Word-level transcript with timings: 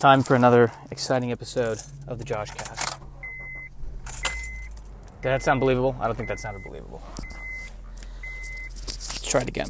time 0.00 0.22
for 0.22 0.34
another 0.34 0.72
exciting 0.90 1.30
episode 1.30 1.78
of 2.08 2.18
the 2.18 2.24
Josh 2.24 2.50
Cast. 2.52 2.98
Did 4.06 5.28
that 5.28 5.42
sound 5.42 5.60
believable? 5.60 5.94
I 6.00 6.06
don't 6.06 6.16
think 6.16 6.30
that 6.30 6.40
sounded 6.40 6.64
believable. 6.64 7.02
Let's 8.72 9.20
try 9.20 9.42
it 9.42 9.48
again. 9.48 9.68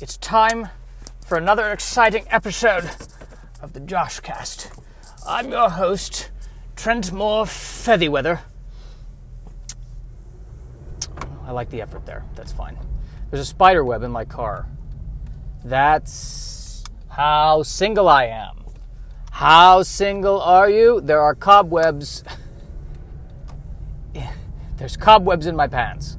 It's 0.00 0.16
time 0.16 0.70
for 1.24 1.38
another 1.38 1.70
exciting 1.70 2.26
episode 2.30 2.90
of 3.62 3.74
the 3.74 3.78
Josh 3.78 4.18
Cast. 4.18 4.72
I'm 5.24 5.52
your 5.52 5.70
host, 5.70 6.30
Trent 6.74 7.12
Moore 7.12 7.44
Featherweather. 7.44 8.40
I 11.46 11.52
like 11.52 11.70
the 11.70 11.80
effort 11.80 12.06
there. 12.06 12.24
That's 12.34 12.50
fine. 12.50 12.76
There's 13.30 13.42
a 13.42 13.46
spider 13.46 13.84
web 13.84 14.02
in 14.02 14.10
my 14.10 14.24
car. 14.24 14.66
That's 15.64 16.82
how 17.08 17.62
single 17.62 18.08
I 18.08 18.24
am. 18.24 18.63
How 19.34 19.82
single 19.82 20.40
are 20.40 20.70
you? 20.70 21.00
There 21.00 21.20
are 21.20 21.34
cobwebs. 21.34 22.22
There's 24.76 24.96
cobwebs 24.96 25.48
in 25.48 25.56
my 25.56 25.66
pants. 25.66 26.16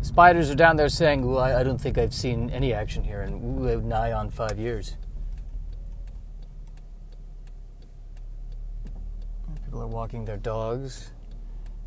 Spiders 0.00 0.50
are 0.50 0.54
down 0.54 0.76
there 0.76 0.88
saying, 0.88 1.26
well, 1.26 1.40
I, 1.40 1.60
I 1.60 1.62
don't 1.62 1.78
think 1.78 1.98
I've 1.98 2.14
seen 2.14 2.48
any 2.48 2.72
action 2.72 3.04
here 3.04 3.20
in 3.20 3.86
nigh 3.86 4.12
on 4.12 4.30
five 4.30 4.58
years. 4.58 4.96
People 9.66 9.82
are 9.82 9.86
walking 9.86 10.24
their 10.24 10.38
dogs. 10.38 11.10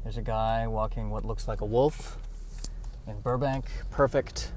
There's 0.03 0.17
a 0.17 0.22
guy 0.22 0.67
walking 0.67 1.09
what 1.09 1.26
looks 1.26 1.48
like 1.48 1.62
a 1.62 1.66
wolf 1.66 2.20
in 3.08 3.20
Burbank. 3.22 3.66
Perfect. 3.90 4.52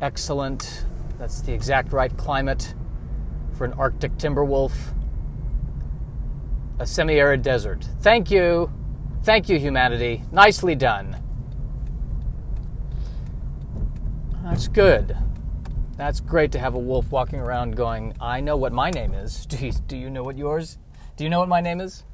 Excellent. 0.00 0.84
That's 1.18 1.40
the 1.40 1.52
exact 1.52 1.92
right 1.92 2.16
climate 2.16 2.74
for 3.54 3.64
an 3.64 3.72
Arctic 3.74 4.16
timber 4.18 4.44
wolf. 4.44 4.92
A 6.78 6.86
semi 6.86 7.14
arid 7.14 7.42
desert. 7.42 7.88
Thank 8.00 8.30
you. 8.30 8.72
Thank 9.24 9.48
you, 9.48 9.58
humanity. 9.58 10.22
Nicely 10.30 10.76
done. 10.76 11.16
That's 14.44 14.68
good. 14.68 15.16
That's 15.96 16.20
great 16.20 16.52
to 16.52 16.60
have 16.60 16.74
a 16.74 16.78
wolf 16.78 17.10
walking 17.10 17.40
around 17.40 17.76
going, 17.76 18.14
I 18.20 18.40
know 18.40 18.56
what 18.56 18.72
my 18.72 18.90
name 18.90 19.12
is. 19.12 19.44
Do 19.48 19.66
you, 19.66 19.72
do 19.72 19.96
you 19.96 20.08
know 20.08 20.22
what 20.22 20.38
yours? 20.38 20.78
Do 21.16 21.24
you 21.24 21.30
know 21.30 21.40
what 21.40 21.48
my 21.48 21.60
name 21.60 21.80
is? 21.80 22.04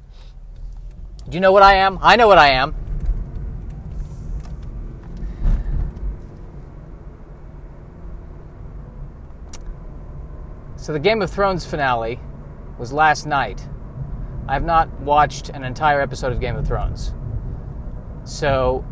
Do 1.29 1.35
you 1.35 1.39
know 1.39 1.51
what 1.51 1.61
I 1.61 1.75
am? 1.75 1.99
I 2.01 2.15
know 2.15 2.27
what 2.27 2.39
I 2.39 2.49
am. 2.49 2.75
So 10.85 10.93
the 10.93 10.99
Game 10.99 11.23
of 11.23 11.31
Thrones 11.31 11.65
finale 11.65 12.19
was 12.77 12.93
last 12.93 13.25
night. 13.25 13.67
I 14.47 14.53
have 14.53 14.63
not 14.63 14.87
watched 14.99 15.49
an 15.49 15.63
entire 15.63 15.99
episode 15.99 16.31
of 16.31 16.39
Game 16.39 16.55
of 16.55 16.67
Thrones. 16.67 17.11
So, 18.23 18.85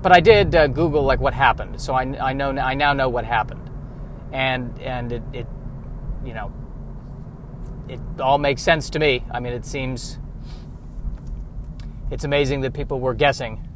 but 0.00 0.12
I 0.12 0.20
did 0.20 0.54
uh, 0.54 0.68
Google 0.68 1.02
like 1.02 1.18
what 1.18 1.34
happened. 1.34 1.80
So 1.80 1.92
I, 1.92 2.02
I 2.02 2.34
know 2.34 2.50
I 2.50 2.74
now 2.74 2.92
know 2.92 3.08
what 3.08 3.24
happened, 3.24 3.68
and 4.30 4.78
and 4.78 5.10
it, 5.10 5.22
it 5.32 5.46
you 6.24 6.34
know 6.34 6.52
it 7.88 7.98
all 8.20 8.38
makes 8.38 8.62
sense 8.62 8.88
to 8.90 9.00
me. 9.00 9.24
I 9.32 9.40
mean, 9.40 9.52
it 9.52 9.66
seems 9.66 10.20
it's 12.12 12.22
amazing 12.22 12.60
that 12.60 12.74
people 12.74 13.00
were 13.00 13.14
guessing. 13.14 13.66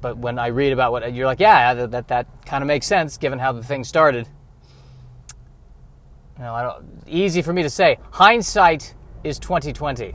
But 0.00 0.18
when 0.18 0.38
I 0.38 0.46
read 0.46 0.72
about 0.72 0.92
what 0.92 1.12
you're 1.12 1.26
like, 1.26 1.40
yeah, 1.40 1.74
that 1.74 1.90
that, 1.90 2.06
that 2.06 2.46
kind 2.46 2.62
of 2.62 2.68
makes 2.68 2.86
sense 2.86 3.16
given 3.16 3.40
how 3.40 3.50
the 3.50 3.64
thing 3.64 3.82
started. 3.82 4.28
You 6.38 6.44
know, 6.44 6.54
I 6.54 6.62
don't, 6.62 6.84
easy 7.06 7.40
for 7.40 7.52
me 7.52 7.62
to 7.62 7.70
say. 7.70 7.98
Hindsight 8.10 8.94
is 9.24 9.38
2020. 9.38 10.14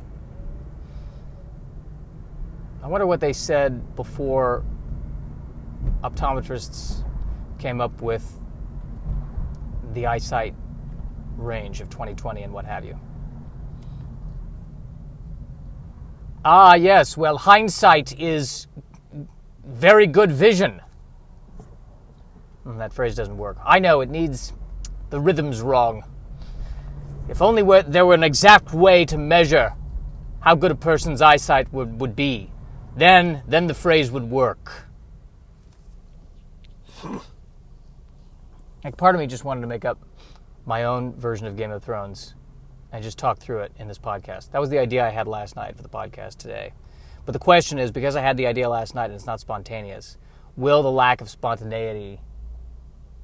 I 2.83 2.87
wonder 2.87 3.07
what 3.07 3.19
they 3.19 3.33
said 3.33 3.95
before 3.95 4.63
optometrists 6.03 7.03
came 7.59 7.81
up 7.81 8.01
with 8.01 8.39
the 9.93 10.07
eyesight 10.07 10.55
range 11.37 11.81
of 11.81 11.89
2020 11.89 12.43
and 12.43 12.53
what 12.53 12.65
have 12.65 12.85
you. 12.85 12.99
Ah, 16.43 16.73
yes, 16.73 17.15
well, 17.17 17.37
hindsight 17.37 18.19
is 18.19 18.67
very 19.63 20.07
good 20.07 20.31
vision. 20.31 20.81
Mm, 22.65 22.77
that 22.79 22.93
phrase 22.93 23.15
doesn't 23.15 23.37
work. 23.37 23.57
I 23.63 23.79
know, 23.79 24.01
it 24.01 24.09
needs 24.09 24.53
the 25.11 25.19
rhythm's 25.19 25.61
wrong. 25.61 26.03
If 27.29 27.41
only 27.41 27.63
there 27.83 28.05
were 28.05 28.13
an 28.13 28.23
exact 28.23 28.73
way 28.73 29.05
to 29.05 29.17
measure 29.17 29.73
how 30.41 30.55
good 30.55 30.71
a 30.71 30.75
person's 30.75 31.21
eyesight 31.21 31.71
would, 31.71 32.01
would 32.01 32.15
be, 32.15 32.51
then, 32.95 33.43
then 33.47 33.67
the 33.67 33.73
phrase 33.73 34.11
would 34.11 34.29
work. 34.29 34.85
Like, 38.83 38.97
part 38.97 39.13
of 39.13 39.21
me 39.21 39.27
just 39.27 39.45
wanted 39.45 39.61
to 39.61 39.67
make 39.67 39.85
up 39.85 39.99
my 40.65 40.85
own 40.85 41.13
version 41.13 41.45
of 41.45 41.55
Game 41.55 41.69
of 41.69 41.83
Thrones 41.83 42.33
and 42.91 43.03
just 43.03 43.19
talk 43.19 43.37
through 43.37 43.59
it 43.59 43.71
in 43.77 43.87
this 43.87 43.99
podcast. 43.99 44.49
That 44.51 44.59
was 44.59 44.71
the 44.71 44.79
idea 44.79 45.05
I 45.05 45.09
had 45.09 45.27
last 45.27 45.55
night 45.55 45.77
for 45.77 45.83
the 45.83 45.89
podcast 45.89 46.37
today. 46.37 46.73
But 47.25 47.33
the 47.33 47.39
question 47.39 47.77
is 47.77 47.91
because 47.91 48.15
I 48.15 48.21
had 48.21 48.37
the 48.37 48.47
idea 48.47 48.67
last 48.69 48.95
night 48.95 49.05
and 49.05 49.13
it's 49.13 49.27
not 49.27 49.39
spontaneous, 49.39 50.17
will 50.55 50.81
the 50.81 50.91
lack 50.91 51.21
of 51.21 51.29
spontaneity 51.29 52.21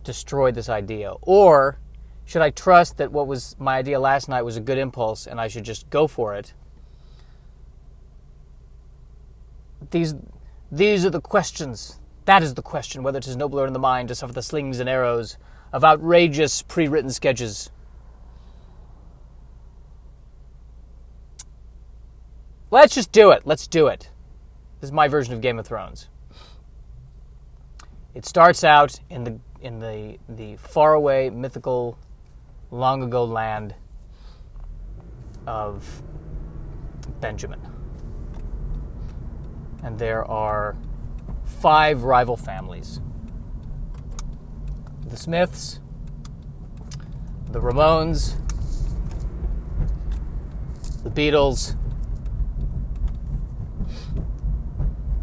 destroy 0.03 0.51
this 0.51 0.69
idea? 0.69 1.13
Or 1.21 1.79
should 2.27 2.43
I 2.43 2.51
trust 2.51 2.97
that 2.97 3.11
what 3.11 3.25
was 3.25 3.55
my 3.57 3.77
idea 3.77 3.99
last 3.99 4.29
night 4.29 4.43
was 4.43 4.55
a 4.55 4.61
good 4.61 4.77
impulse 4.77 5.25
and 5.25 5.41
I 5.41 5.47
should 5.47 5.63
just 5.63 5.89
go 5.89 6.05
for 6.07 6.35
it? 6.35 6.53
These, 9.89 10.13
these 10.71 11.05
are 11.05 11.09
the 11.09 11.21
questions. 11.21 11.99
That 12.25 12.43
is 12.43 12.53
the 12.53 12.61
question 12.61 13.01
whether 13.01 13.17
it 13.17 13.27
is 13.27 13.35
nobler 13.35 13.65
in 13.65 13.73
the 13.73 13.79
mind 13.79 14.09
to 14.09 14.15
suffer 14.15 14.33
the 14.33 14.43
slings 14.43 14.79
and 14.79 14.87
arrows 14.87 15.37
of 15.73 15.83
outrageous 15.83 16.61
pre 16.61 16.87
written 16.87 17.09
sketches 17.09 17.71
Let's 22.69 22.95
just 22.95 23.13
do 23.13 23.31
it. 23.31 23.43
Let's 23.45 23.65
do 23.65 23.87
it. 23.87 24.09
This 24.81 24.89
is 24.89 24.91
my 24.91 25.07
version 25.07 25.33
of 25.33 25.39
Game 25.39 25.57
of 25.57 25.65
Thrones. 25.65 26.09
It 28.13 28.25
starts 28.25 28.63
out 28.63 28.99
in 29.09 29.23
the 29.23 29.39
in 29.61 29.79
the 29.79 30.17
the 30.27 30.57
faraway 30.57 31.29
mythical 31.29 31.97
long 32.71 33.03
ago 33.03 33.23
land 33.23 33.75
of 35.45 36.01
Benjamin. 37.21 37.61
And 39.83 39.97
there 39.97 40.25
are 40.25 40.75
five 41.45 42.03
rival 42.03 42.35
families. 42.35 42.99
The 45.07 45.17
Smiths, 45.17 45.79
the 47.51 47.61
Ramones, 47.61 48.35
the 51.03 51.09
Beatles, 51.09 51.75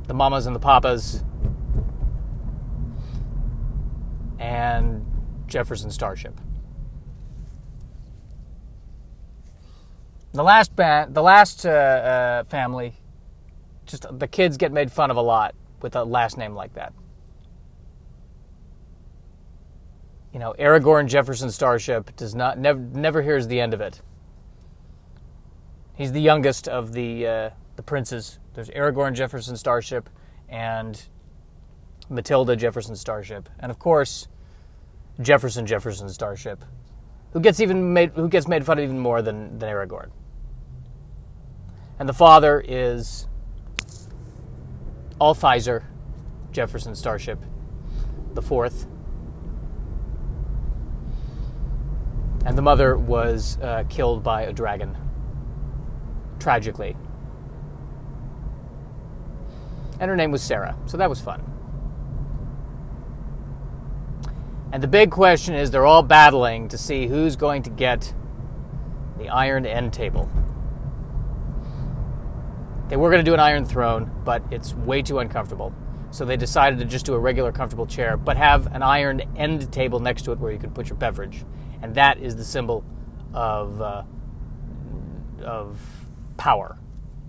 the 0.06 0.14
mamas 0.14 0.46
and 0.46 0.56
the 0.56 0.60
papas, 0.60 1.22
and 4.38 5.04
Jefferson 5.46 5.90
Starship. 5.90 6.40
The 10.34 10.42
last 10.42 10.74
band, 10.74 11.14
the 11.14 11.22
last 11.22 11.64
uh, 11.64 11.70
uh, 11.70 12.44
family, 12.44 12.94
just 13.86 14.04
the 14.18 14.26
kids 14.26 14.56
get 14.56 14.72
made 14.72 14.90
fun 14.90 15.12
of 15.12 15.16
a 15.16 15.20
lot 15.20 15.54
with 15.80 15.94
a 15.94 16.02
last 16.02 16.36
name 16.36 16.56
like 16.56 16.74
that. 16.74 16.92
You 20.32 20.40
know, 20.40 20.52
Aragorn 20.58 21.06
Jefferson 21.06 21.52
Starship 21.52 22.16
does 22.16 22.34
not 22.34 22.58
never 22.58 22.80
never 22.80 23.22
hears 23.22 23.46
the 23.46 23.60
end 23.60 23.74
of 23.74 23.80
it. 23.80 24.02
He's 25.94 26.10
the 26.10 26.20
youngest 26.20 26.66
of 26.66 26.94
the 26.94 27.26
uh, 27.28 27.50
the 27.76 27.84
princes. 27.84 28.40
There's 28.54 28.70
Aragorn 28.70 29.14
Jefferson 29.14 29.56
Starship 29.56 30.10
and 30.48 31.00
Matilda 32.08 32.56
Jefferson 32.56 32.96
Starship, 32.96 33.48
and 33.60 33.70
of 33.70 33.78
course 33.78 34.26
Jefferson 35.20 35.64
Jefferson 35.64 36.08
Starship, 36.08 36.64
who 37.32 37.38
gets 37.38 37.60
even 37.60 37.92
made 37.92 38.10
who 38.16 38.28
gets 38.28 38.48
made 38.48 38.66
fun 38.66 38.78
of 38.78 38.82
even 38.82 38.98
more 38.98 39.22
than 39.22 39.60
than 39.60 39.72
Aragorn. 39.72 40.10
And 41.98 42.08
the 42.08 42.12
father 42.12 42.62
is 42.66 43.28
Altheiser 45.20 45.84
Jefferson 46.52 46.94
Starship, 46.94 47.38
the 48.34 48.42
fourth. 48.42 48.86
And 52.44 52.58
the 52.58 52.62
mother 52.62 52.96
was 52.96 53.58
uh, 53.62 53.84
killed 53.88 54.22
by 54.22 54.42
a 54.42 54.52
dragon, 54.52 54.96
tragically 56.38 56.96
and 60.00 60.08
her 60.10 60.16
name 60.16 60.30
was 60.30 60.42
Sarah, 60.42 60.76
so 60.86 60.96
that 60.96 61.08
was 61.08 61.20
fun. 61.20 61.42
And 64.72 64.82
the 64.82 64.88
big 64.88 65.10
question 65.10 65.54
is 65.54 65.70
they're 65.70 65.86
all 65.86 66.02
battling 66.02 66.68
to 66.68 66.78
see 66.78 67.06
who's 67.06 67.36
going 67.36 67.62
to 67.62 67.70
get 67.70 68.12
the 69.18 69.28
iron 69.28 69.64
end 69.64 69.92
table. 69.92 70.28
They 72.88 72.96
were 72.96 73.10
going 73.10 73.24
to 73.24 73.28
do 73.28 73.34
an 73.34 73.40
iron 73.40 73.64
throne, 73.64 74.10
but 74.24 74.42
it's 74.50 74.74
way 74.74 75.02
too 75.02 75.18
uncomfortable. 75.18 75.72
So 76.10 76.24
they 76.24 76.36
decided 76.36 76.78
to 76.78 76.84
just 76.84 77.06
do 77.06 77.14
a 77.14 77.18
regular 77.18 77.50
comfortable 77.50 77.86
chair, 77.86 78.16
but 78.16 78.36
have 78.36 78.72
an 78.74 78.82
iron 78.82 79.22
end 79.36 79.72
table 79.72 79.98
next 79.98 80.22
to 80.22 80.32
it 80.32 80.38
where 80.38 80.52
you 80.52 80.58
could 80.58 80.74
put 80.74 80.88
your 80.88 80.96
beverage. 80.96 81.44
And 81.82 81.94
that 81.96 82.18
is 82.18 82.36
the 82.36 82.44
symbol 82.44 82.84
of, 83.32 83.80
uh, 83.80 84.02
of 85.42 85.80
power. 86.36 86.78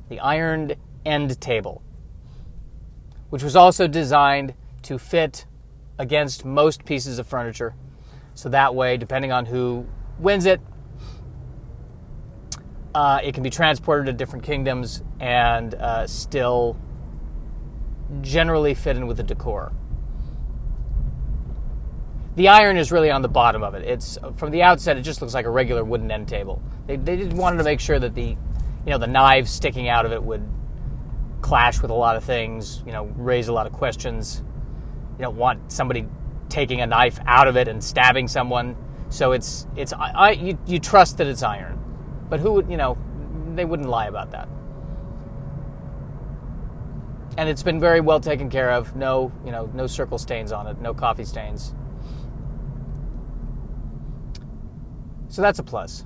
The 0.09 0.19
ironed 0.19 0.75
end 1.05 1.39
table, 1.41 1.81
which 3.29 3.41
was 3.41 3.55
also 3.55 3.87
designed 3.87 4.53
to 4.83 4.99
fit 4.99 5.45
against 5.97 6.45
most 6.45 6.85
pieces 6.85 7.17
of 7.17 7.25
furniture. 7.25 7.73
So 8.33 8.49
that 8.49 8.75
way, 8.75 8.97
depending 8.97 9.31
on 9.31 9.45
who 9.45 9.87
wins 10.19 10.45
it, 10.45 10.61
uh, 12.95 13.19
it 13.21 13.33
can 13.33 13.43
be 13.43 13.49
transported 13.49 14.05
to 14.05 14.13
different 14.13 14.45
kingdoms 14.45 15.03
and 15.19 15.75
uh, 15.75 16.07
still 16.07 16.77
generally 18.21 18.73
fit 18.73 18.95
in 18.95 19.05
with 19.05 19.17
the 19.17 19.23
decor. 19.23 19.73
The 22.37 22.47
iron 22.47 22.77
is 22.77 22.93
really 22.93 23.11
on 23.11 23.21
the 23.21 23.27
bottom 23.27 23.63
of 23.63 23.75
it. 23.75 23.83
It's 23.83 24.17
from 24.37 24.49
the 24.51 24.63
outset, 24.63 24.95
it 24.95 25.01
just 25.01 25.21
looks 25.21 25.33
like 25.33 25.45
a 25.45 25.49
regular 25.49 25.83
wooden 25.83 26.09
end 26.09 26.29
table. 26.29 26.61
They, 26.87 26.95
they 26.95 27.17
just 27.17 27.35
wanted 27.35 27.57
to 27.57 27.65
make 27.65 27.81
sure 27.81 27.99
that 27.99 28.15
the, 28.15 28.29
you 28.29 28.37
know, 28.85 28.97
the 28.97 29.07
knives 29.07 29.51
sticking 29.51 29.89
out 29.89 30.05
of 30.05 30.13
it 30.13 30.23
would 30.23 30.47
clash 31.41 31.81
with 31.81 31.91
a 31.91 31.95
lot 31.95 32.15
of 32.15 32.23
things. 32.23 32.81
You 32.85 32.93
know, 32.93 33.05
raise 33.17 33.49
a 33.49 33.53
lot 33.53 33.67
of 33.67 33.73
questions. 33.73 34.41
You 35.17 35.23
don't 35.23 35.35
want 35.35 35.69
somebody 35.69 36.07
taking 36.47 36.79
a 36.79 36.87
knife 36.87 37.19
out 37.25 37.49
of 37.49 37.57
it 37.57 37.67
and 37.67 37.83
stabbing 37.83 38.29
someone. 38.29 38.77
So 39.09 39.33
it's 39.33 39.67
it's 39.75 39.91
I, 39.91 40.31
you, 40.31 40.57
you 40.65 40.79
trust 40.79 41.17
that 41.17 41.27
it's 41.27 41.43
iron, 41.43 41.74
but 42.29 42.39
who 42.39 42.53
would 42.53 42.69
you 42.69 42.77
know? 42.77 42.97
They 43.55 43.65
wouldn't 43.65 43.89
lie 43.89 44.07
about 44.07 44.31
that 44.31 44.49
and 47.37 47.49
it's 47.49 47.63
been 47.63 47.79
very 47.79 47.99
well 47.99 48.19
taken 48.19 48.49
care 48.49 48.71
of. 48.71 48.95
No, 48.95 49.31
you 49.45 49.51
know, 49.51 49.69
no 49.73 49.87
circle 49.87 50.17
stains 50.17 50.51
on 50.51 50.67
it, 50.67 50.79
no 50.79 50.93
coffee 50.93 51.25
stains. 51.25 51.73
So 55.27 55.41
that's 55.41 55.59
a 55.59 55.63
plus. 55.63 56.05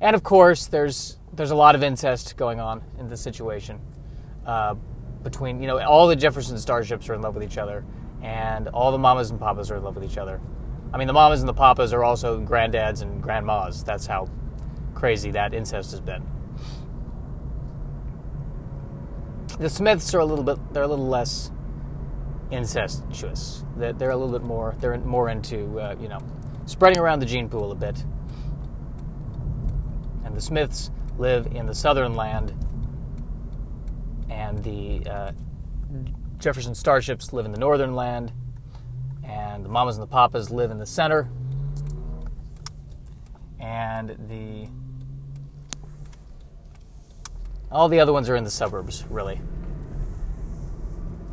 And 0.00 0.14
of 0.14 0.22
course, 0.22 0.66
there's 0.66 1.18
there's 1.32 1.50
a 1.50 1.56
lot 1.56 1.74
of 1.74 1.82
incest 1.82 2.36
going 2.36 2.60
on 2.60 2.82
in 2.98 3.08
this 3.08 3.20
situation. 3.20 3.80
Uh, 4.46 4.74
between 5.22 5.60
you 5.60 5.66
know, 5.66 5.82
all 5.82 6.06
the 6.06 6.14
Jefferson 6.14 6.58
starships 6.58 7.08
are 7.08 7.14
in 7.14 7.22
love 7.22 7.34
with 7.34 7.42
each 7.42 7.58
other, 7.58 7.84
and 8.22 8.68
all 8.68 8.92
the 8.92 8.98
mamas 8.98 9.30
and 9.30 9.40
papas 9.40 9.70
are 9.70 9.76
in 9.76 9.82
love 9.82 9.96
with 9.96 10.04
each 10.04 10.18
other. 10.18 10.40
I 10.94 10.96
mean, 10.96 11.08
the 11.08 11.12
mamas 11.12 11.40
and 11.40 11.48
the 11.48 11.54
papas 11.54 11.92
are 11.92 12.04
also 12.04 12.40
granddads 12.40 13.02
and 13.02 13.20
grandmas. 13.20 13.82
That's 13.82 14.06
how 14.06 14.28
crazy 14.94 15.32
that 15.32 15.52
incest 15.52 15.90
has 15.90 16.00
been. 16.00 16.24
The 19.58 19.68
Smiths 19.68 20.14
are 20.14 20.20
a 20.20 20.24
little 20.24 20.44
bit, 20.44 20.56
they're 20.72 20.84
a 20.84 20.88
little 20.88 21.08
less 21.08 21.50
incestuous. 22.52 23.64
They're, 23.76 24.10
a 24.10 24.16
little 24.16 24.38
bit 24.38 24.46
more, 24.46 24.76
they're 24.78 24.96
more 24.98 25.30
into, 25.30 25.80
uh, 25.80 25.96
you 26.00 26.06
know, 26.06 26.20
spreading 26.66 27.00
around 27.00 27.18
the 27.18 27.26
gene 27.26 27.48
pool 27.48 27.72
a 27.72 27.74
bit. 27.74 28.04
And 30.24 30.36
the 30.36 30.40
Smiths 30.40 30.92
live 31.18 31.48
in 31.48 31.66
the 31.66 31.74
southern 31.74 32.14
land, 32.14 32.54
and 34.30 34.62
the 34.62 35.10
uh, 35.10 35.32
Jefferson 36.38 36.76
Starships 36.76 37.32
live 37.32 37.46
in 37.46 37.50
the 37.50 37.58
northern 37.58 37.96
land, 37.96 38.32
and 39.24 39.64
the 39.64 39.68
Mamas 39.68 39.96
and 39.96 40.02
the 40.02 40.10
Papas 40.10 40.50
live 40.50 40.70
in 40.70 40.78
the 40.78 40.86
center, 40.86 41.28
and 43.60 44.16
the 44.28 44.68
all 47.70 47.88
the 47.88 47.98
other 47.98 48.12
ones 48.12 48.30
are 48.30 48.36
in 48.36 48.44
the 48.44 48.50
suburbs, 48.50 49.04
really. 49.10 49.40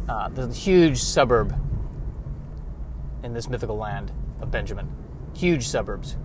Uh, 0.10 0.30
there's 0.30 0.50
a 0.50 0.60
huge 0.60 0.98
suburb 0.98 1.56
in 3.24 3.34
this 3.34 3.48
mythical 3.48 3.78
land 3.78 4.12
of 4.42 4.50
Benjamin. 4.50 4.90
Huge 5.36 5.68
suburbs. 5.68 6.18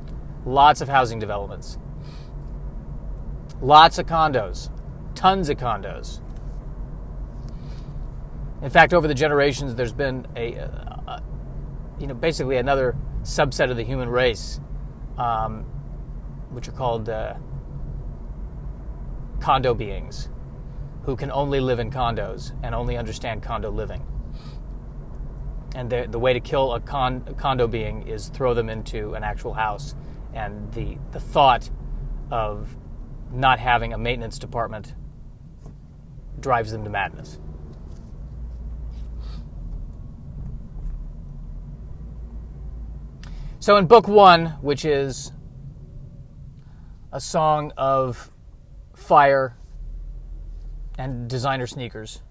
Lots 0.45 0.81
of 0.81 0.89
housing 0.89 1.19
developments. 1.19 1.77
Lots 3.61 3.99
of 3.99 4.07
condos. 4.07 4.71
Tons 5.15 5.49
of 5.49 5.59
condos. 5.59 6.21
In 8.63 8.71
fact, 8.71 8.95
over 8.95 9.07
the 9.07 9.15
generations, 9.15 9.75
there's 9.75 9.93
been 9.93 10.27
a, 10.35 10.55
a 10.55 10.86
you 11.99 12.07
know, 12.07 12.15
basically 12.15 12.57
another 12.57 12.97
subset 13.23 13.71
of 13.71 13.77
the 13.77 13.83
human 13.83 14.09
race, 14.09 14.61
um, 15.19 15.65
which 16.51 16.69
are 16.69 16.73
called 16.73 17.09
uh, 17.09 17.35
condo 19.41 19.75
beings 19.75 20.29
who 21.05 21.17
can 21.17 21.31
only 21.31 21.61
live 21.61 21.79
in 21.79 21.91
condos 21.91 22.53
and 22.63 22.75
only 22.75 22.97
understand 22.97 23.43
condo 23.43 23.71
living. 23.71 24.05
And 25.75 25.91
the, 25.91 26.07
the 26.11 26.19
way 26.19 26.33
to 26.33 26.41
kill 26.41 26.73
a, 26.73 26.81
con, 26.81 27.23
a 27.27 27.35
condo 27.35 27.69
being 27.69 28.09
is 28.09 28.29
throw 28.29 28.55
them 28.55 28.69
into 28.69 29.15
an 29.15 29.23
actual 29.23 29.55
house. 29.55 29.95
And 30.35 30.73
the, 30.73 30.99
the 31.13 31.21
thought 31.21 31.71
of 32.31 32.77
not 33.33 33.59
having 33.61 33.93
a 33.93 33.99
maintenance 33.99 34.39
department 34.39 34.95
drives 36.41 36.73
them 36.73 36.85
to 36.85 36.91
madness. 36.91 37.39
So, 43.67 43.79
in 43.79 43.89
book 43.89 44.07
one, 44.07 44.47
which 44.61 44.85
is 44.85 45.33
a 47.13 47.21
song 47.21 47.73
of 47.77 48.31
fire, 48.95 49.57
and 50.97 51.29
designer 51.29 51.67
sneakers. 51.67 52.23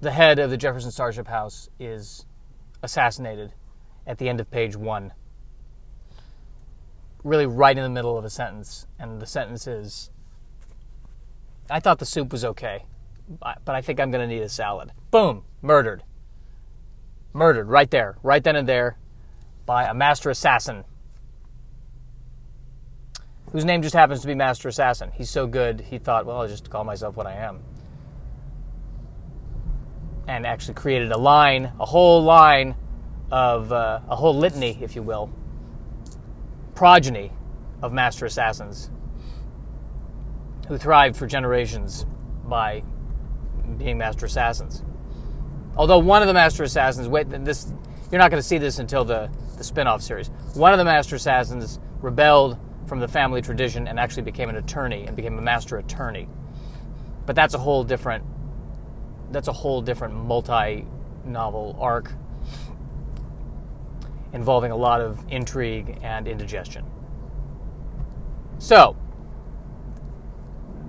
The 0.00 0.12
head 0.12 0.38
of 0.38 0.50
the 0.50 0.56
Jefferson 0.56 0.92
Starship 0.92 1.26
House 1.26 1.68
is 1.80 2.26
assassinated 2.80 3.54
at 4.06 4.18
the 4.18 4.28
end 4.28 4.38
of 4.38 4.52
page 4.52 4.76
one. 4.76 5.12
Really, 7.24 7.46
right 7.46 7.76
in 7.76 7.82
the 7.82 7.90
middle 7.90 8.16
of 8.16 8.24
a 8.24 8.30
sentence. 8.30 8.86
And 9.00 9.20
the 9.20 9.26
sentence 9.26 9.66
is 9.66 10.12
I 11.68 11.80
thought 11.80 11.98
the 11.98 12.06
soup 12.06 12.30
was 12.30 12.44
okay, 12.44 12.84
but 13.40 13.74
I 13.74 13.82
think 13.82 13.98
I'm 13.98 14.12
going 14.12 14.28
to 14.28 14.32
need 14.32 14.44
a 14.44 14.48
salad. 14.48 14.92
Boom, 15.10 15.42
murdered. 15.60 16.04
Murdered 17.32 17.66
right 17.66 17.90
there, 17.90 18.16
right 18.22 18.44
then 18.44 18.54
and 18.54 18.68
there, 18.68 18.96
by 19.66 19.84
a 19.84 19.94
master 19.94 20.30
assassin 20.30 20.84
whose 23.52 23.64
name 23.64 23.82
just 23.82 23.94
happens 23.94 24.20
to 24.20 24.26
be 24.26 24.34
Master 24.34 24.68
Assassin. 24.68 25.10
He's 25.14 25.30
so 25.30 25.46
good, 25.46 25.80
he 25.80 25.98
thought, 25.98 26.26
well, 26.26 26.40
I'll 26.40 26.48
just 26.48 26.68
call 26.68 26.84
myself 26.84 27.16
what 27.16 27.26
I 27.26 27.34
am. 27.34 27.60
And 30.26 30.46
actually 30.46 30.74
created 30.74 31.12
a 31.12 31.18
line, 31.18 31.72
a 31.78 31.86
whole 31.86 32.22
line 32.22 32.74
of, 33.30 33.72
uh, 33.72 34.00
a 34.08 34.16
whole 34.16 34.36
litany, 34.36 34.78
if 34.82 34.96
you 34.96 35.02
will, 35.02 35.30
progeny 36.74 37.32
of 37.82 37.92
Master 37.92 38.26
Assassins 38.26 38.90
who 40.68 40.76
thrived 40.76 41.16
for 41.16 41.26
generations 41.26 42.04
by 42.44 42.82
being 43.78 43.98
Master 43.98 44.26
Assassins. 44.26 44.82
Although 45.76 45.98
one 45.98 46.22
of 46.22 46.28
the 46.28 46.34
Master 46.34 46.64
Assassins, 46.64 47.08
wait, 47.08 47.28
this 47.30 47.72
you're 48.10 48.20
not 48.20 48.30
going 48.30 48.40
to 48.40 48.46
see 48.46 48.58
this 48.58 48.78
until 48.78 49.04
the, 49.04 49.30
the 49.56 49.64
spin 49.64 49.86
off 49.86 50.02
series. 50.02 50.28
One 50.54 50.72
of 50.72 50.78
the 50.78 50.84
Master 50.84 51.16
Assassins 51.16 51.78
rebelled 52.00 52.58
from 52.86 53.00
the 53.00 53.08
family 53.08 53.42
tradition 53.42 53.88
and 53.88 53.98
actually 53.98 54.22
became 54.22 54.48
an 54.48 54.56
attorney 54.56 55.04
and 55.06 55.16
became 55.16 55.38
a 55.38 55.42
master 55.42 55.76
attorney. 55.78 56.28
But 57.24 57.34
that's 57.34 57.54
a 57.54 57.58
whole 57.58 57.84
different 57.84 58.24
that's 59.32 59.48
a 59.48 59.52
whole 59.52 59.82
different 59.82 60.14
multi-novel 60.14 61.76
arc 61.80 62.12
involving 64.32 64.70
a 64.70 64.76
lot 64.76 65.00
of 65.00 65.18
intrigue 65.28 65.98
and 66.02 66.28
indigestion. 66.28 66.84
So, 68.58 68.96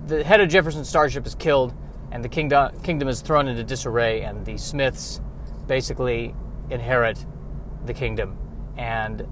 the 0.06 0.22
head 0.22 0.40
of 0.40 0.48
Jefferson 0.48 0.84
Starship 0.84 1.26
is 1.26 1.34
killed, 1.34 1.74
and 2.12 2.24
the 2.24 2.28
kingdom, 2.28 2.78
kingdom 2.82 3.08
is 3.08 3.20
thrown 3.20 3.48
into 3.48 3.64
disarray, 3.64 4.22
and 4.22 4.46
the 4.46 4.56
Smiths 4.56 5.20
basically 5.66 6.34
inherit 6.70 7.24
the 7.84 7.94
kingdom. 7.94 8.38
And 8.78 9.26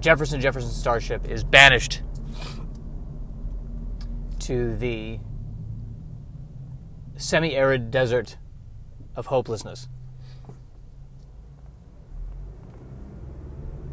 Jefferson 0.00 0.40
Jefferson 0.40 0.70
Starship 0.70 1.30
is 1.30 1.44
banished 1.44 2.02
to 4.40 4.76
the 4.76 5.20
semi 7.16 7.54
arid 7.54 7.92
desert 7.92 8.36
of 9.14 9.26
hopelessness, 9.26 9.88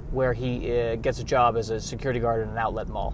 where 0.09 0.33
he 0.33 0.71
uh, 0.71 0.95
gets 0.95 1.19
a 1.19 1.23
job 1.23 1.55
as 1.55 1.69
a 1.69 1.79
security 1.79 2.19
guard 2.19 2.41
in 2.41 2.49
an 2.49 2.57
outlet 2.57 2.87
mall. 2.87 3.13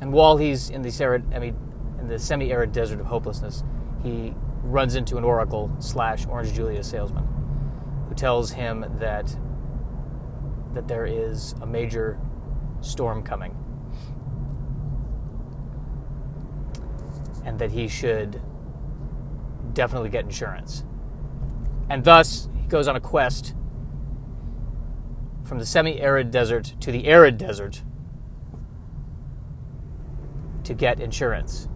And 0.00 0.12
while 0.12 0.38
he's 0.38 0.70
in 0.70 0.80
the 0.80 1.02
arid, 1.02 1.24
I 1.34 1.38
mean, 1.38 1.56
in 2.00 2.08
the 2.08 2.18
semi-arid 2.18 2.72
desert 2.72 3.00
of 3.00 3.06
hopelessness, 3.06 3.62
he 4.02 4.34
runs 4.62 4.96
into 4.96 5.16
an 5.16 5.24
Oracle 5.24 5.74
slash 5.78 6.26
Orange 6.26 6.52
Julius 6.52 6.88
salesman 6.88 7.33
tells 8.16 8.50
him 8.52 8.84
that 8.98 9.36
that 10.74 10.88
there 10.88 11.06
is 11.06 11.54
a 11.60 11.66
major 11.66 12.18
storm 12.80 13.22
coming 13.22 13.56
and 17.44 17.58
that 17.58 17.70
he 17.70 17.86
should 17.86 18.40
definitely 19.72 20.08
get 20.08 20.24
insurance. 20.24 20.84
And 21.88 22.02
thus, 22.02 22.48
he 22.60 22.66
goes 22.66 22.88
on 22.88 22.96
a 22.96 23.00
quest 23.00 23.54
from 25.44 25.58
the 25.58 25.66
semi 25.66 26.00
arid 26.00 26.30
desert 26.30 26.74
to 26.80 26.90
the 26.90 27.06
arid 27.06 27.38
desert 27.38 27.82
to 30.64 30.74
get 30.74 30.98
insurance 30.98 31.68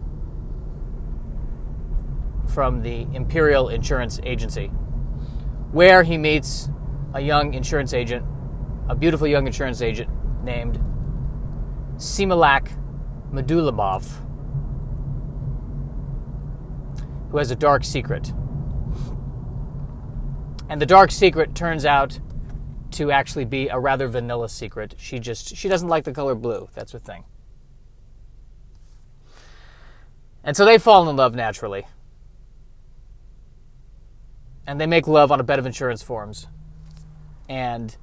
from 2.47 2.81
the 2.81 3.07
Imperial 3.13 3.69
Insurance 3.69 4.19
Agency, 4.23 4.71
where 5.71 6.03
he 6.03 6.17
meets 6.17 6.69
a 7.13 7.21
young 7.21 7.53
insurance 7.53 7.93
agent, 7.93 8.25
a 8.87 8.95
beautiful 8.95 9.27
young 9.27 9.47
insurance 9.47 9.81
agent 9.81 10.09
named 10.43 10.79
Similak 11.95 12.71
Medulamov, 13.31 14.09
who 17.31 17.37
has 17.37 17.51
a 17.51 17.55
dark 17.55 17.83
secret. 17.83 18.33
And 20.69 20.81
the 20.81 20.85
dark 20.85 21.11
secret 21.11 21.55
turns 21.55 21.85
out 21.85 22.19
to 22.91 23.11
actually 23.11 23.45
be 23.45 23.67
a 23.67 23.79
rather 23.79 24.07
vanilla 24.07 24.49
secret. 24.49 24.95
She 24.97 25.19
just 25.19 25.55
she 25.55 25.69
doesn't 25.69 25.87
like 25.87 26.03
the 26.03 26.11
color 26.11 26.35
blue. 26.35 26.69
That's 26.73 26.91
her 26.91 26.99
thing. 26.99 27.23
And 30.43 30.55
so 30.55 30.65
they 30.65 30.77
fall 30.77 31.09
in 31.09 31.15
love 31.15 31.35
naturally. 31.35 31.85
And 34.67 34.79
they 34.79 34.85
make 34.85 35.07
love 35.07 35.31
on 35.31 35.39
a 35.39 35.43
bed 35.43 35.59
of 35.59 35.65
insurance 35.65 36.03
forms. 36.03 36.47
And 37.47 37.95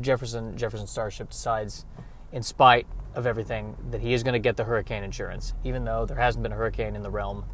Jefferson 0.00 0.56
Jefferson 0.56 0.86
Starship 0.86 1.30
decides, 1.30 1.84
in 2.32 2.42
spite 2.42 2.86
of 3.14 3.26
everything, 3.26 3.76
that 3.90 4.00
he 4.00 4.14
is 4.14 4.22
going 4.22 4.32
to 4.32 4.38
get 4.38 4.56
the 4.56 4.64
hurricane 4.64 5.02
insurance, 5.02 5.52
even 5.64 5.84
though 5.84 6.06
there 6.06 6.16
hasn't 6.16 6.42
been 6.42 6.52
a 6.52 6.56
hurricane 6.56 6.96
in 6.96 7.02
the 7.02 7.10
realm 7.10 7.44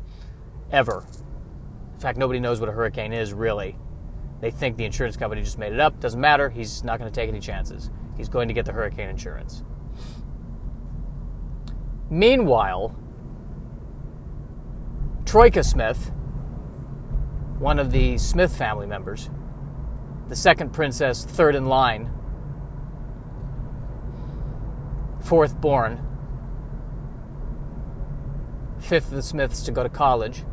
ever. 0.71 1.05
In 1.95 2.01
fact, 2.01 2.19
nobody 2.19 2.39
knows 2.39 2.61
what 2.61 2.69
a 2.69 2.73
hurricane 2.73 3.13
is 3.13 3.33
really. 3.33 3.77
They 4.41 4.51
think 4.51 4.77
the 4.77 4.85
insurance 4.85 5.17
company 5.17 5.43
just 5.43 5.59
made 5.59 5.73
it 5.73 5.81
up. 5.81 5.99
Doesn't 5.99 6.21
matter. 6.21 6.51
He's 6.51 6.85
not 6.85 6.99
going 6.99 7.11
to 7.11 7.15
take 7.15 7.29
any 7.29 7.41
chances. 7.41 7.91
He's 8.17 8.29
going 8.29 8.49
to 8.49 8.55
get 8.55 8.67
the 8.67 8.73
hurricane 8.73 9.09
insurance. 9.09 9.63
Meanwhile, 12.11 12.95
Troika 15.25 15.65
Smith, 15.65 16.13
one 17.59 17.79
of 17.79 17.91
the 17.91 18.19
Smith 18.19 18.57
family 18.57 18.87
members, 18.87 19.31
the 20.29 20.37
second 20.37 20.73
princess, 20.73 21.25
third 21.25 21.55
in 21.55 21.67
line, 21.67 22.11
fourth 25.21 25.61
born, 25.61 26.01
fifth 28.79 29.07
of 29.07 29.17
the 29.17 29.23
Smiths 29.23 29.63
to 29.63 29.73
go 29.73 29.83
to 29.83 29.89
college 29.89 30.45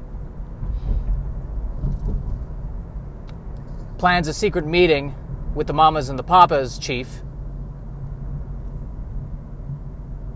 plans 4.03 4.27
a 4.27 4.33
secret 4.33 4.65
meeting 4.65 5.15
with 5.55 5.65
the 5.65 5.71
Mamas 5.71 6.09
and 6.09 6.19
the 6.19 6.23
Papas 6.23 6.77
chief, 6.77 7.21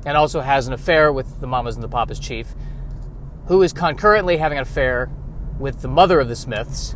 and 0.06 0.16
also 0.16 0.40
has 0.40 0.68
an 0.68 0.74
affair 0.74 1.12
with 1.12 1.42
the 1.42 1.48
Mamas 1.48 1.76
and 1.76 1.84
the 1.84 1.90
Papas 1.90 2.18
chief, 2.18 2.56
who 3.48 3.62
is 3.62 3.74
concurrently 3.74 4.38
having 4.38 4.58
an 4.58 4.62
affair 4.62 5.10
with 5.60 5.82
the 5.82 5.88
mother 5.88 6.20
of 6.20 6.28
the 6.28 6.36
Smiths, 6.36 6.96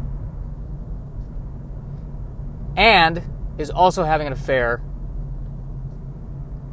and 2.76 3.22
is 3.58 3.70
also 3.70 4.04
having 4.04 4.28
an 4.28 4.34
affair 4.34 4.82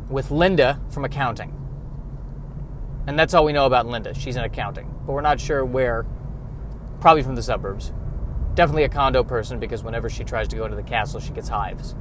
with 0.09 0.31
Linda 0.31 0.81
from 0.91 1.05
accounting. 1.05 1.55
And 3.07 3.19
that's 3.19 3.35
all 3.35 3.45
we 3.45 3.53
know 3.53 3.67
about 3.67 3.87
Linda. 3.87 4.15
She's 4.15 4.37
in 4.37 4.45
accounting, 4.45 4.95
but 5.07 5.13
we're 5.13 5.21
not 5.21 5.41
sure 5.41 5.65
where. 5.65 6.07
Probably 7.01 7.23
from 7.23 7.37
the 7.37 7.43
suburbs 7.43 7.93
definitely 8.59 8.83
a 8.83 8.89
condo 8.89 9.23
person 9.23 9.61
because 9.61 9.85
whenever 9.85 10.11
she 10.11 10.25
tries 10.25 10.49
to 10.49 10.57
go 10.57 10.65
into 10.65 10.75
the 10.75 10.83
castle, 10.83 11.21
she 11.21 11.31
gets 11.31 11.49
hives. 11.49 11.95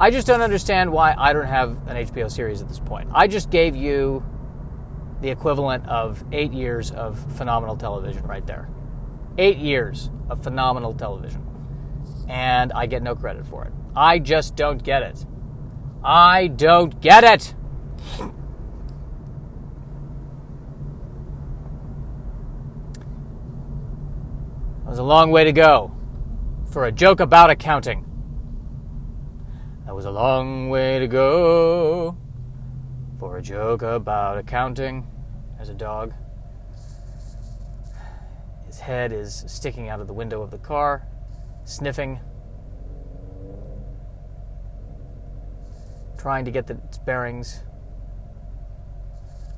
I 0.00 0.12
just 0.12 0.28
don't 0.28 0.42
understand 0.42 0.92
why 0.92 1.12
I 1.18 1.32
don't 1.32 1.46
have 1.46 1.70
an 1.88 1.96
HBO 2.06 2.30
series 2.30 2.62
at 2.62 2.68
this 2.68 2.78
point. 2.78 3.10
I 3.12 3.26
just 3.26 3.50
gave 3.50 3.74
you 3.74 4.24
the 5.20 5.28
equivalent 5.28 5.88
of 5.88 6.22
eight 6.30 6.52
years 6.52 6.92
of 6.92 7.18
phenomenal 7.36 7.76
television 7.76 8.22
right 8.22 8.46
there. 8.46 8.68
Eight 9.38 9.58
years 9.58 10.08
of 10.30 10.44
phenomenal 10.44 10.94
television. 10.94 11.44
And 12.28 12.72
I 12.72 12.86
get 12.86 13.02
no 13.02 13.16
credit 13.16 13.44
for 13.44 13.64
it. 13.64 13.72
I 13.96 14.20
just 14.20 14.54
don't 14.54 14.84
get 14.84 15.02
it. 15.02 15.26
I 16.04 16.46
don't 16.46 17.00
get 17.00 17.24
it. 17.24 17.54
It 18.20 18.30
was 24.86 25.00
a 25.00 25.02
long 25.02 25.32
way 25.32 25.42
to 25.42 25.52
go 25.52 25.90
for 26.70 26.84
a 26.84 26.92
joke 26.92 27.18
about 27.18 27.50
accounting. 27.50 28.07
Was 29.98 30.04
a 30.04 30.12
long 30.12 30.68
way 30.68 31.00
to 31.00 31.08
go 31.08 32.16
for 33.18 33.38
a 33.38 33.42
joke 33.42 33.82
about 33.82 34.38
accounting. 34.38 35.04
as 35.58 35.70
a 35.70 35.74
dog. 35.74 36.14
His 38.64 38.78
head 38.78 39.12
is 39.12 39.42
sticking 39.48 39.88
out 39.88 40.00
of 40.00 40.06
the 40.06 40.12
window 40.12 40.40
of 40.40 40.52
the 40.52 40.58
car, 40.58 41.04
sniffing, 41.64 42.20
trying 46.16 46.44
to 46.44 46.52
get 46.52 46.68
the, 46.68 46.74
its 46.74 46.98
bearings. 46.98 47.64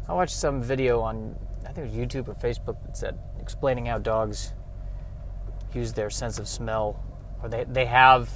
I 0.09 0.15
watched 0.15 0.37
some 0.37 0.63
video 0.63 1.03
on, 1.03 1.37
I 1.69 1.73
think 1.73 1.87
it 1.87 1.95
was 1.95 2.07
YouTube 2.07 2.29
or 2.29 2.35
Facebook 2.35 2.83
that 2.87 2.97
said 2.97 3.19
explaining 3.39 3.85
how 3.85 3.99
dogs 3.99 4.55
use 5.75 5.93
their 5.93 6.09
sense 6.09 6.39
of 6.39 6.49
smell, 6.49 7.05
or 7.43 7.51
they, 7.51 7.65
they 7.65 7.85
have 7.85 8.31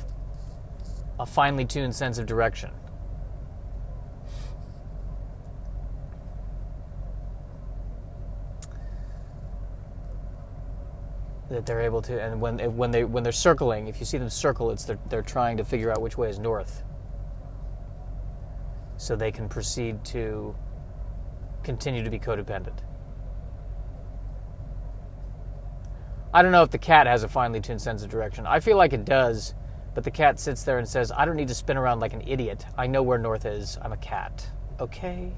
a 1.19 1.27
finely 1.27 1.65
tuned 1.65 1.95
sense 1.95 2.19
of 2.19 2.27
direction. 2.27 2.71
That 11.51 11.67
they're 11.67 11.83
able 11.83 12.03
to, 12.03 12.21
and 12.21 12.41
when 12.41 12.59
when 12.77 12.91
they 12.91 13.05
when 13.05 13.23
they're 13.23 13.31
circling, 13.31 13.87
if 13.87 14.01
you 14.01 14.07
see 14.07 14.19
them 14.19 14.31
circle, 14.31 14.71
it's 14.71 14.85
they're, 14.85 14.99
they're 15.09 15.23
trying 15.23 15.59
to 15.59 15.65
figure 15.65 15.93
out 15.93 16.01
which 16.01 16.19
way 16.19 16.29
is 16.29 16.39
north, 16.39 16.83
so 18.97 19.15
they 19.15 19.31
can 19.31 19.49
proceed 19.49 20.05
to 20.07 20.57
continue 21.63 22.03
to 22.03 22.11
be 22.11 22.19
codependent. 22.19 22.79
I 26.33 26.43
don't 26.43 26.51
know 26.51 26.65
if 26.65 26.71
the 26.71 26.79
cat 26.79 27.07
has 27.07 27.23
a 27.23 27.29
finely 27.29 27.61
tuned 27.61 27.81
sense 27.81 28.03
of 28.03 28.11
direction. 28.11 28.47
I 28.47 28.59
feel 28.59 28.77
like 28.77 28.93
it 28.93 29.05
does, 29.05 29.55
but 29.95 30.05
the 30.05 30.11
cat 30.11 30.39
sits 30.39 30.65
there 30.65 30.79
and 30.79 30.89
says, 30.89 31.13
I 31.13 31.25
don't 31.25 31.37
need 31.37 31.49
to 31.49 31.55
spin 31.55 31.77
around 31.77 32.01
like 32.01 32.13
an 32.13 32.23
idiot. 32.27 32.67
I 32.77 32.87
know 32.87 33.03
where 33.03 33.19
north 33.19 33.47
is. 33.47 33.79
I'm 33.81 33.93
a 33.93 33.97
cat. 33.97 34.47
Okay? 34.81 35.33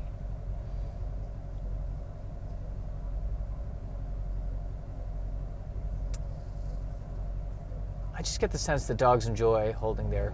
I 8.15 8.23
just 8.23 8.41
get 8.41 8.51
the 8.51 8.59
sense 8.59 8.87
that 8.87 8.97
dogs 8.97 9.27
enjoy 9.27 9.73
holding 9.75 10.09
their 10.09 10.33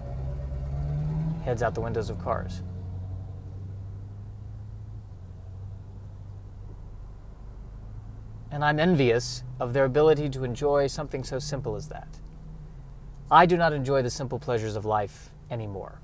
heads 1.45 1.63
out 1.63 1.75
the 1.75 1.81
windows 1.81 2.09
of 2.09 2.19
cars. 2.21 2.63
and 8.53 8.63
I'm 8.63 8.79
envious 8.79 9.43
of 9.59 9.73
their 9.73 9.87
ability 9.87 10.29
to 10.29 10.45
enjoy 10.45 10.87
something 10.87 11.25
so 11.25 11.39
simple 11.39 11.75
as 11.75 11.89
that. 11.89 12.21
I 13.31 13.47
do 13.47 13.57
not 13.57 13.73
enjoy 13.73 14.03
the 14.03 14.11
simple 14.11 14.39
pleasures 14.39 14.77
of 14.77 14.85
life 14.85 15.31
anymore. 15.51 16.01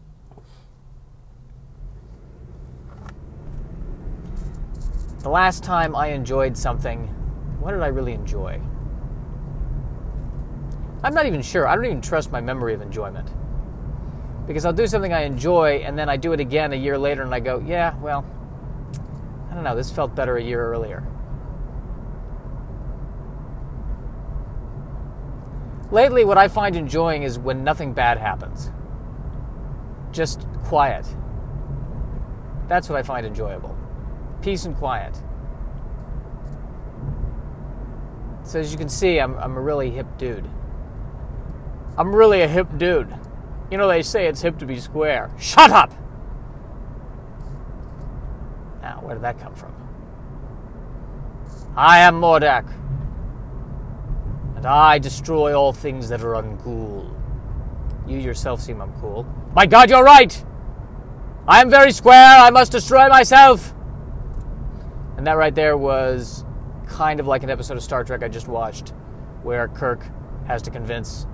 The 5.20 5.28
last 5.28 5.64
time 5.64 5.96
I 5.96 6.08
enjoyed 6.08 6.56
something, 6.56 7.08
what 7.60 7.72
did 7.72 7.82
I 7.82 7.88
really 7.88 8.12
enjoy? 8.12 8.60
I'm 11.02 11.12
not 11.14 11.26
even 11.26 11.42
sure. 11.42 11.66
I 11.66 11.75
don't 11.75 11.84
even 11.84 12.00
trust 12.00 12.32
my 12.32 12.40
memory 12.40 12.72
of 12.72 12.80
enjoyment. 12.80 13.28
Because 14.46 14.64
I'll 14.64 14.72
do 14.72 14.87
something 14.87 15.12
I 15.12 15.22
enjoy 15.22 15.82
and 15.84 15.98
then 15.98 16.08
I 16.08 16.16
do 16.16 16.32
it 16.32 16.40
again 16.40 16.72
a 16.72 16.76
year 16.76 16.96
later 16.96 17.22
and 17.22 17.34
I 17.34 17.40
go, 17.40 17.62
yeah, 17.66 17.96
well, 17.98 18.25
I 19.50 19.54
don't 19.54 19.64
know, 19.64 19.76
this 19.76 19.90
felt 19.90 20.14
better 20.14 20.37
a 20.37 20.42
year 20.42 20.64
earlier. 20.64 21.04
Lately, 25.98 26.24
what 26.24 26.38
I 26.38 26.46
find 26.46 26.76
enjoying 26.76 27.24
is 27.24 27.40
when 27.40 27.64
nothing 27.64 27.92
bad 27.92 28.18
happens. 28.18 28.70
Just 30.12 30.46
quiet. 30.62 31.04
That's 32.68 32.88
what 32.88 32.96
I 32.96 33.02
find 33.02 33.26
enjoyable. 33.26 33.76
Peace 34.40 34.64
and 34.64 34.76
quiet. 34.76 35.20
So 38.44 38.60
as 38.60 38.70
you 38.70 38.78
can 38.78 38.88
see, 38.88 39.18
I'm, 39.18 39.36
I'm 39.38 39.56
a 39.56 39.60
really 39.60 39.90
hip 39.90 40.06
dude. 40.18 40.48
I'm 41.96 42.14
really 42.14 42.42
a 42.42 42.48
hip 42.48 42.68
dude. 42.76 43.12
You 43.68 43.76
know, 43.76 43.88
they 43.88 44.02
say 44.02 44.28
it's 44.28 44.40
hip 44.40 44.56
to 44.58 44.66
be 44.66 44.78
square. 44.78 45.32
Shut 45.36 45.72
up! 45.72 45.90
Now, 48.82 49.00
where 49.02 49.16
did 49.16 49.24
that 49.24 49.40
come 49.40 49.56
from? 49.56 49.74
I 51.76 51.98
am 51.98 52.20
Mordak, 52.20 52.72
and 54.58 54.66
I 54.66 54.98
destroy 54.98 55.56
all 55.56 55.72
things 55.72 56.08
that 56.08 56.20
are 56.20 56.32
uncool. 56.32 57.14
You 58.08 58.18
yourself 58.18 58.60
seem 58.60 58.78
uncool. 58.78 59.24
My 59.54 59.66
god, 59.66 59.88
you're 59.88 60.02
right! 60.02 60.44
I 61.46 61.60
am 61.60 61.70
very 61.70 61.92
square, 61.92 62.38
I 62.40 62.50
must 62.50 62.72
destroy 62.72 63.08
myself! 63.08 63.72
And 65.16 65.24
that 65.28 65.34
right 65.34 65.54
there 65.54 65.76
was 65.76 66.44
kind 66.88 67.20
of 67.20 67.28
like 67.28 67.44
an 67.44 67.50
episode 67.50 67.76
of 67.76 67.84
Star 67.84 68.02
Trek 68.02 68.24
I 68.24 68.28
just 68.28 68.48
watched, 68.48 68.88
where 69.44 69.68
Kirk 69.68 70.04
has 70.48 70.60
to 70.62 70.72
convince 70.72 71.28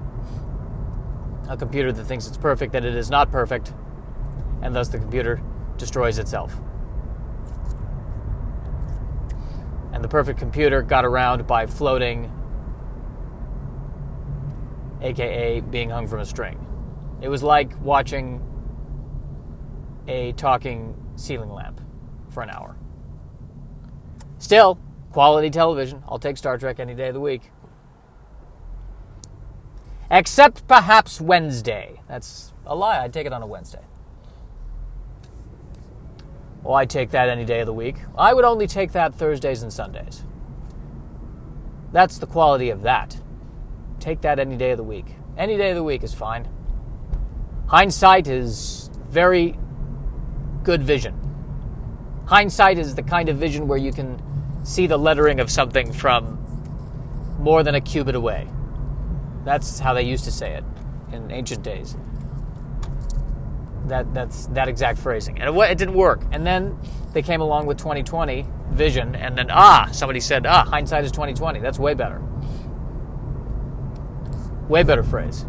a 1.48 1.56
computer 1.56 1.92
that 1.92 2.04
thinks 2.04 2.26
it's 2.26 2.36
perfect 2.36 2.74
that 2.74 2.84
it 2.84 2.94
is 2.94 3.08
not 3.08 3.32
perfect, 3.32 3.72
and 4.60 4.76
thus 4.76 4.88
the 4.88 4.98
computer 4.98 5.40
destroys 5.78 6.18
itself. 6.18 6.54
And 9.94 10.04
the 10.04 10.08
perfect 10.08 10.38
computer 10.38 10.82
got 10.82 11.06
around 11.06 11.46
by 11.46 11.64
floating, 11.64 12.30
aka 15.04 15.60
being 15.60 15.90
hung 15.90 16.08
from 16.08 16.20
a 16.20 16.26
string. 16.26 16.58
It 17.20 17.28
was 17.28 17.42
like 17.42 17.78
watching 17.80 18.42
a 20.08 20.32
talking 20.32 20.96
ceiling 21.16 21.50
lamp 21.50 21.80
for 22.30 22.42
an 22.42 22.50
hour. 22.50 22.76
Still, 24.38 24.78
quality 25.12 25.50
television. 25.50 26.02
I'll 26.08 26.18
take 26.18 26.36
Star 26.36 26.58
Trek 26.58 26.80
any 26.80 26.94
day 26.94 27.08
of 27.08 27.14
the 27.14 27.20
week. 27.20 27.50
Except 30.10 30.66
perhaps 30.66 31.20
Wednesday. 31.20 32.00
That's 32.08 32.52
a 32.66 32.74
lie. 32.74 32.98
I'd 32.98 33.12
take 33.12 33.26
it 33.26 33.32
on 33.32 33.42
a 33.42 33.46
Wednesday. 33.46 33.82
Well, 36.62 36.74
I'd 36.74 36.90
take 36.90 37.10
that 37.10 37.28
any 37.28 37.44
day 37.44 37.60
of 37.60 37.66
the 37.66 37.72
week. 37.72 37.96
I 38.16 38.32
would 38.32 38.44
only 38.44 38.66
take 38.66 38.92
that 38.92 39.14
Thursdays 39.14 39.62
and 39.62 39.72
Sundays. 39.72 40.24
That's 41.92 42.18
the 42.18 42.26
quality 42.26 42.70
of 42.70 42.82
that. 42.82 43.18
Take 44.04 44.20
that 44.20 44.38
any 44.38 44.58
day 44.58 44.72
of 44.72 44.76
the 44.76 44.84
week. 44.84 45.06
Any 45.38 45.56
day 45.56 45.70
of 45.70 45.76
the 45.76 45.82
week 45.82 46.02
is 46.02 46.12
fine. 46.12 46.46
Hindsight 47.68 48.28
is 48.28 48.90
very 49.08 49.58
good 50.62 50.82
vision. 50.82 51.14
Hindsight 52.26 52.76
is 52.76 52.96
the 52.96 53.02
kind 53.02 53.30
of 53.30 53.38
vision 53.38 53.66
where 53.66 53.78
you 53.78 53.94
can 53.94 54.20
see 54.62 54.86
the 54.86 54.98
lettering 54.98 55.40
of 55.40 55.50
something 55.50 55.90
from 55.90 56.38
more 57.38 57.62
than 57.62 57.76
a 57.76 57.80
cubit 57.80 58.14
away. 58.14 58.46
That's 59.42 59.78
how 59.78 59.94
they 59.94 60.02
used 60.02 60.24
to 60.24 60.30
say 60.30 60.52
it 60.52 60.64
in 61.10 61.30
ancient 61.30 61.62
days. 61.62 61.96
That 63.86 64.12
that's 64.12 64.48
that 64.48 64.68
exact 64.68 64.98
phrasing, 64.98 65.40
and 65.40 65.48
it, 65.48 65.58
it 65.70 65.78
didn't 65.78 65.94
work. 65.94 66.20
And 66.30 66.46
then 66.46 66.78
they 67.14 67.22
came 67.22 67.40
along 67.40 67.64
with 67.64 67.78
2020 67.78 68.44
vision, 68.70 69.14
and 69.14 69.38
then 69.38 69.46
ah, 69.50 69.88
somebody 69.92 70.20
said 70.20 70.44
ah, 70.44 70.66
hindsight 70.66 71.04
is 71.04 71.10
2020. 71.10 71.60
That's 71.60 71.78
way 71.78 71.94
better. 71.94 72.20
Way 74.68 74.82
better 74.82 75.02
phrase. 75.02 75.46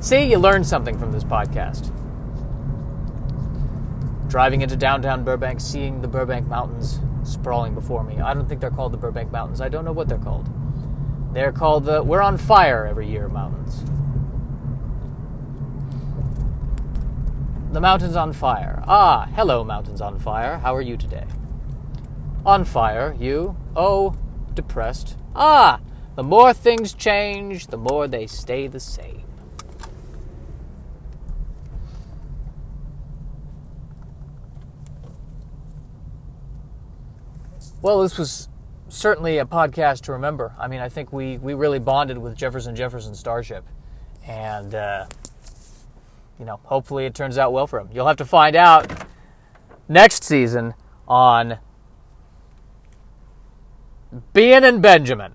See, 0.00 0.24
you 0.24 0.38
learned 0.38 0.66
something 0.66 0.98
from 0.98 1.12
this 1.12 1.24
podcast. 1.24 1.90
Driving 4.28 4.62
into 4.62 4.76
downtown 4.76 5.24
Burbank, 5.24 5.60
seeing 5.60 6.00
the 6.00 6.08
Burbank 6.08 6.46
Mountains 6.48 7.00
sprawling 7.22 7.74
before 7.74 8.02
me. 8.02 8.18
I 8.18 8.34
don't 8.34 8.48
think 8.48 8.60
they're 8.60 8.70
called 8.70 8.92
the 8.92 8.98
Burbank 8.98 9.30
Mountains. 9.30 9.60
I 9.60 9.68
don't 9.68 9.84
know 9.84 9.92
what 9.92 10.08
they're 10.08 10.18
called. 10.18 10.48
They're 11.32 11.52
called 11.52 11.84
the 11.84 12.02
We're 12.02 12.22
on 12.22 12.38
Fire 12.38 12.86
Every 12.86 13.08
Year 13.08 13.28
Mountains. 13.28 13.84
The 17.72 17.80
mountain's 17.80 18.16
on 18.16 18.32
fire. 18.32 18.82
Ah, 18.86 19.28
hello, 19.34 19.64
mountains 19.64 20.00
on 20.00 20.18
fire. 20.18 20.58
How 20.58 20.74
are 20.74 20.82
you 20.82 20.96
today? 20.96 21.24
On 22.44 22.64
fire, 22.64 23.16
you? 23.18 23.56
Oh, 23.74 24.14
depressed. 24.52 25.16
Ah, 25.34 25.80
the 26.14 26.22
more 26.22 26.52
things 26.52 26.92
change, 26.92 27.68
the 27.68 27.76
more 27.76 28.06
they 28.06 28.26
stay 28.26 28.66
the 28.66 28.80
same. 28.80 29.24
Well, 37.82 38.02
this 38.02 38.16
was 38.16 38.48
certainly 38.88 39.38
a 39.38 39.44
podcast 39.44 40.02
to 40.02 40.12
remember. 40.12 40.54
I 40.56 40.68
mean, 40.68 40.80
I 40.80 40.88
think 40.88 41.12
we, 41.12 41.38
we 41.38 41.54
really 41.54 41.80
bonded 41.80 42.16
with 42.16 42.36
Jefferson 42.36 42.76
Jefferson 42.76 43.14
Starship. 43.14 43.64
And, 44.24 44.72
uh, 44.72 45.06
you 46.38 46.44
know, 46.44 46.60
hopefully 46.62 47.06
it 47.06 47.14
turns 47.14 47.38
out 47.38 47.52
well 47.52 47.66
for 47.66 47.80
him. 47.80 47.88
You'll 47.92 48.06
have 48.06 48.18
to 48.18 48.24
find 48.24 48.54
out 48.54 49.06
next 49.88 50.22
season 50.22 50.74
on 51.08 51.58
Bein' 54.32 54.62
In 54.62 54.80
Benjamin. 54.80 55.32